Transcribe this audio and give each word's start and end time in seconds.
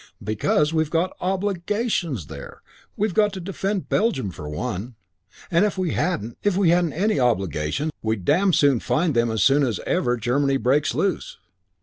"Because 0.23 0.73
we've 0.73 0.89
got 0.89 1.15
obligations 1.21 2.25
there. 2.25 2.63
We've 2.97 3.13
got 3.13 3.33
to 3.33 3.39
defend 3.39 3.87
Belgium, 3.87 4.31
for 4.31 4.49
one. 4.49 4.95
And 5.51 5.63
if 5.63 5.77
we 5.77 5.91
hadn't 5.91 6.39
if 6.41 6.57
we 6.57 6.71
hadn't 6.71 6.93
any 6.93 7.19
obligations 7.19 7.91
we'd 8.01 8.25
pretty 8.25 8.25
soon, 8.25 8.37
we'd 8.41 8.41
damn 8.41 8.53
soon 8.53 8.79
find 8.79 9.13
them 9.13 9.29
as 9.29 9.43
soon 9.43 9.61
as 9.61 9.79
ever 9.85 10.17
Germany 10.17 10.57
breaks 10.57 10.95
loose. 10.95 11.37